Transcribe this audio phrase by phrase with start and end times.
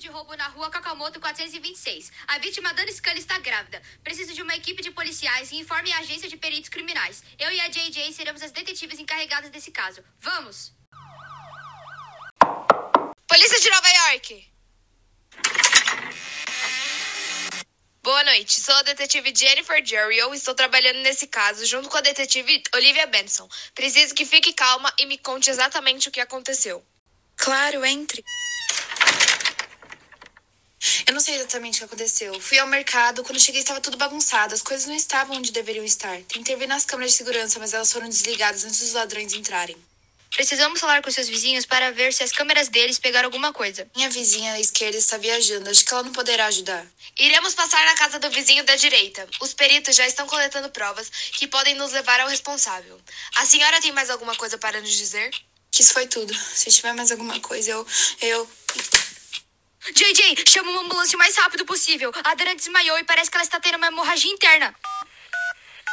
[0.00, 2.10] de roubo na rua Kakamoto 426.
[2.26, 3.82] A vítima Dana Scully está grávida.
[4.02, 7.22] Preciso de uma equipe de policiais e informe a agência de peritos criminais.
[7.38, 10.02] Eu e a JJ seremos as detetives encarregadas desse caso.
[10.18, 10.72] Vamos!
[13.28, 14.50] Polícia de Nova York!
[18.02, 20.16] Boa noite, sou a detetive Jennifer Jerry.
[20.16, 23.46] Eu estou trabalhando nesse caso junto com a detetive Olivia Benson.
[23.74, 26.82] Preciso que fique calma e me conte exatamente o que aconteceu.
[27.36, 28.24] Claro, entre.
[31.06, 32.40] Eu não sei exatamente o que aconteceu.
[32.40, 36.18] Fui ao mercado, quando cheguei estava tudo bagunçado, as coisas não estavam onde deveriam estar.
[36.22, 39.76] Tentei ver nas câmeras de segurança, mas elas foram desligadas antes dos ladrões entrarem.
[40.30, 43.86] Precisamos falar com seus vizinhos para ver se as câmeras deles pegaram alguma coisa.
[43.96, 46.86] Minha vizinha à esquerda está viajando, acho que ela não poderá ajudar.
[47.18, 49.28] Iremos passar na casa do vizinho da direita.
[49.40, 52.98] Os peritos já estão coletando provas que podem nos levar ao responsável.
[53.36, 55.30] A senhora tem mais alguma coisa para nos dizer?
[55.70, 56.32] Que isso foi tudo.
[56.54, 57.86] Se tiver mais alguma coisa, eu.
[58.20, 58.50] eu.
[59.92, 62.12] JJ, chama uma ambulância o mais rápido possível.
[62.24, 64.74] A Dana desmaiou e parece que ela está tendo uma hemorragia interna.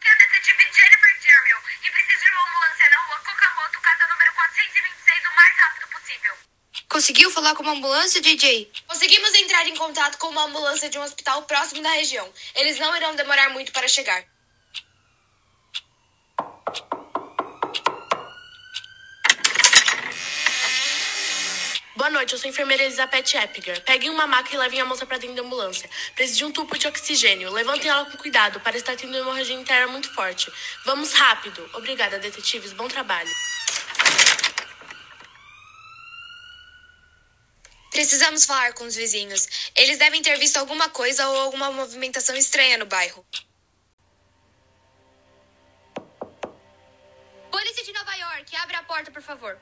[0.00, 1.50] Tem a detetive Jennifer Jerry
[1.84, 6.34] e precisa de uma ambulância na rua Kokamoto, casa número 426, o mais rápido possível.
[6.88, 8.70] Conseguiu falar com uma ambulância, JJ?
[8.86, 12.32] Conseguimos entrar em contato com uma ambulância de um hospital próximo da região.
[12.54, 14.24] Eles não irão demorar muito para chegar.
[21.98, 23.82] Boa noite, eu sou a enfermeira Elizabeth Eppinger.
[23.82, 25.90] Peguem uma maca e levem a moça para dentro da ambulância.
[26.14, 27.50] Preciso de um tubo de oxigênio.
[27.50, 30.48] Levantem ela com cuidado, para estar tendo uma hemorragia interna muito forte.
[30.84, 31.68] Vamos rápido.
[31.74, 32.72] Obrigada, detetives.
[32.72, 33.28] Bom trabalho.
[37.90, 39.72] Precisamos falar com os vizinhos.
[39.74, 43.26] Eles devem ter visto alguma coisa ou alguma movimentação estranha no bairro.
[47.50, 49.58] Polícia de Nova York, abre a porta, por favor.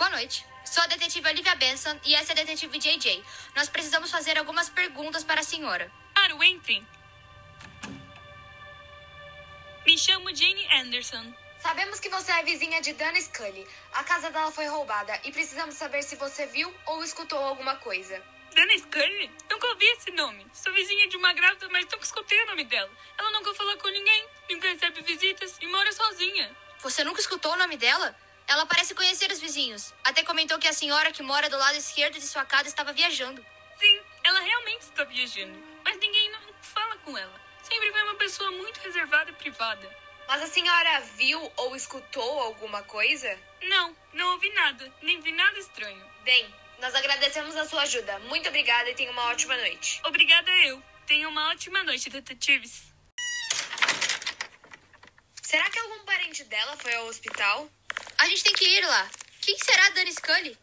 [0.00, 0.46] Boa noite.
[0.64, 3.22] Sou a detetive Olivia Benson e essa é a detetive JJ.
[3.54, 5.92] Nós precisamos fazer algumas perguntas para a senhora.
[6.14, 6.86] Claro, entrem.
[9.84, 11.34] Me chamo Jane Anderson.
[11.58, 13.68] Sabemos que você é vizinha de Dana Scully.
[13.92, 18.22] A casa dela foi roubada e precisamos saber se você viu ou escutou alguma coisa.
[18.54, 19.30] Dana Scully?
[19.50, 20.46] Nunca ouvi esse nome.
[20.54, 22.90] Sou vizinha de uma grávida, mas nunca escutei o nome dela.
[23.18, 26.56] Ela nunca falou com ninguém, nunca recebe visitas e mora sozinha.
[26.78, 28.16] Você nunca escutou o nome dela?
[28.50, 29.94] Ela parece conhecer os vizinhos.
[30.02, 33.46] Até comentou que a senhora que mora do lado esquerdo de sua casa estava viajando.
[33.78, 37.40] Sim, ela realmente está viajando, mas ninguém não fala com ela.
[37.62, 39.88] Sempre foi uma pessoa muito reservada e privada.
[40.26, 43.38] Mas a senhora viu ou escutou alguma coisa?
[43.62, 46.04] Não, não ouvi nada, nem vi nada estranho.
[46.24, 48.18] Bem, nós agradecemos a sua ajuda.
[48.18, 50.00] Muito obrigada e tenha uma ótima noite.
[50.04, 50.82] Obrigada eu.
[51.06, 52.82] Tenha uma ótima noite, detetives.
[55.40, 57.70] Será que algum parente dela foi ao hospital?
[58.20, 59.10] A gente tem que ir lá.
[59.40, 60.58] Quem será a Dana Scully?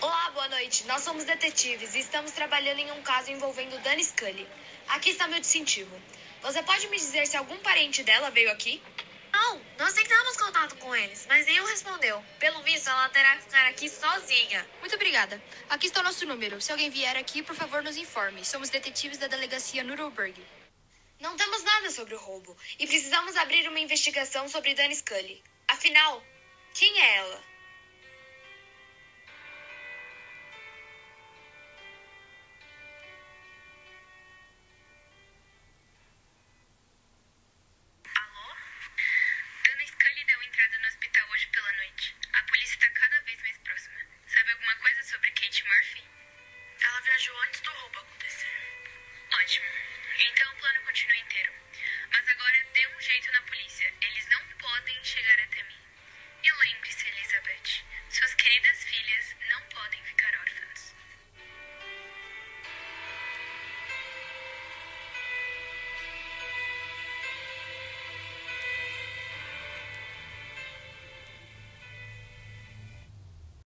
[0.00, 0.84] Olá, boa noite.
[0.84, 4.46] Nós somos detetives e estamos trabalhando em um caso envolvendo Dana Scully.
[4.86, 6.00] Aqui está meu distintivo.
[6.40, 8.80] Você pode me dizer se algum parente dela veio aqui?
[9.38, 12.20] Não, nós tentamos contato com eles, mas nenhum respondeu.
[12.40, 14.68] Pelo visto, ela terá que ficar aqui sozinha.
[14.80, 15.40] Muito obrigada.
[15.70, 16.60] Aqui está o nosso número.
[16.60, 18.44] Se alguém vier aqui, por favor, nos informe.
[18.44, 20.44] Somos detetives da delegacia Nuremberg.
[21.20, 25.40] Não temos nada sobre o roubo e precisamos abrir uma investigação sobre Dana Scully.
[25.68, 26.20] Afinal,
[26.74, 27.44] quem é ela?